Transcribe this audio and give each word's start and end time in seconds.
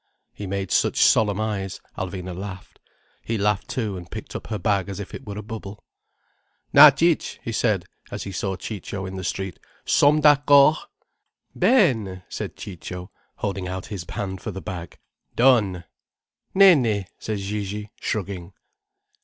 He 0.33 0.47
made 0.47 0.71
such 0.71 0.97
solemn 0.99 1.39
eyes, 1.39 1.79
Alvina 1.95 2.35
laughed. 2.35 2.79
He 3.21 3.37
laughed 3.37 3.67
too, 3.67 3.97
and 3.97 4.09
picked 4.09 4.35
up 4.35 4.47
her 4.47 4.57
bag 4.57 4.89
as 4.89 4.99
if 4.99 5.13
it 5.13 5.27
were 5.27 5.37
a 5.37 5.43
bubble. 5.43 5.83
"Na 6.73 6.89
Cic'—" 6.89 7.37
he 7.43 7.51
said, 7.51 7.85
as 8.09 8.23
he 8.23 8.31
saw 8.31 8.55
Ciccio 8.55 9.05
in 9.05 9.15
the 9.15 9.23
street. 9.23 9.59
"Sommes 9.85 10.21
d'accord." 10.21 10.77
"Ben!" 11.55 12.23
said 12.29 12.55
Ciccio, 12.55 13.11
holding 13.35 13.67
out 13.67 13.85
his 13.93 14.03
hand 14.09 14.41
for 14.41 14.49
the 14.49 14.59
bag. 14.59 14.97
"Donne." 15.35 15.83
"Ne 16.55 16.73
ne," 16.73 17.05
said 17.19 17.37
Gigi, 17.37 17.91
shrugging. 18.01 18.53